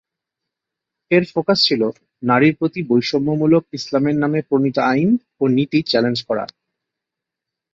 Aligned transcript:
এর 1.11 1.23
ফোকাস 1.33 1.59
ছিল 1.67 1.81
নারীর 2.23 2.53
প্রতি 2.59 2.81
বৈষম্যমূলক 2.83 3.63
ইসলামের 3.73 4.15
নামে 4.17 4.39
প্রণীত 4.47 4.77
আইন 4.91 5.09
ও 5.41 5.43
নীতি 5.55 5.79
চ্যালেঞ্জ 5.87 6.19
করা। 6.23 6.45